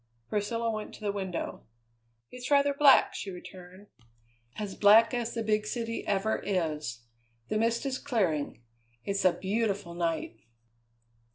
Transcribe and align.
Priscilla 0.29 0.71
went 0.71 0.95
to 0.95 1.01
the 1.01 1.11
window. 1.11 1.61
"It's 2.31 2.49
rather 2.49 2.73
black," 2.73 3.13
she 3.13 3.29
returned; 3.29 3.85
"as 4.57 4.73
black 4.73 5.13
as 5.13 5.35
the 5.35 5.43
big 5.43 5.67
city 5.67 6.03
ever 6.07 6.39
is. 6.39 7.01
The 7.49 7.59
mist 7.59 7.85
is 7.85 7.99
clearing; 7.99 8.63
it's 9.05 9.25
a 9.25 9.31
beautiful 9.33 9.93
night." 9.93 10.39